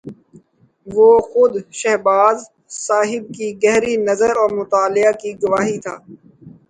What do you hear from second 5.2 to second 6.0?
کی گواہی تھا